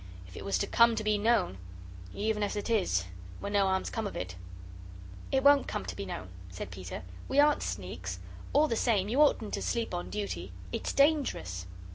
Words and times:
If 0.27 0.35
it 0.35 0.43
was 0.43 0.57
to 0.57 0.65
come 0.65 0.95
to 0.95 1.03
be 1.03 1.19
known 1.19 1.59
even 2.11 2.41
as 2.41 2.55
it 2.55 2.71
is, 2.71 3.03
when 3.39 3.53
no 3.53 3.67
harm's 3.67 3.91
come 3.91 4.07
of 4.07 4.15
it." 4.15 4.35
"It 5.31 5.43
won't 5.43 5.67
come 5.67 5.85
to 5.85 5.95
be 5.95 6.07
known," 6.07 6.29
said 6.49 6.71
Peter; 6.71 7.03
"we 7.27 7.39
aren't 7.39 7.61
sneaks. 7.61 8.17
All 8.51 8.67
the 8.67 8.75
same, 8.75 9.09
you 9.09 9.21
oughtn't 9.21 9.53
to 9.53 9.61
sleep 9.61 9.93
on 9.93 10.09
duty 10.09 10.53
it's 10.71 10.91
dangerous." 10.91 11.67